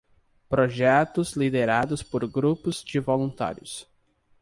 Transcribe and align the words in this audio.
Projetos 0.49 1.33
liderados 1.35 2.01
por 2.01 2.27
grupos 2.27 2.83
de 2.83 2.99
voluntários. 2.99 3.87